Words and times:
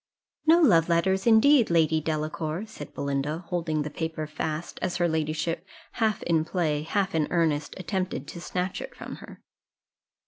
"No 0.47 0.59
love 0.59 0.89
letters, 0.89 1.27
indeed, 1.27 1.69
Lady 1.69 2.01
Delacour," 2.01 2.65
said 2.65 2.91
Belinda, 2.95 3.43
holding 3.49 3.83
the 3.83 3.91
paper 3.91 4.25
fast, 4.25 4.79
as 4.81 4.97
her 4.97 5.07
ladyship, 5.07 5.63
half 5.91 6.23
in 6.23 6.43
play, 6.43 6.81
half 6.81 7.13
in 7.13 7.27
earnest, 7.29 7.75
attempted 7.77 8.25
to 8.29 8.41
snatch 8.41 8.81
it 8.81 8.95
from 8.95 9.17
her. 9.17 9.43